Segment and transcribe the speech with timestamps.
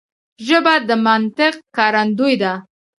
[0.47, 2.53] ژبه د منطق ښکارندوی ده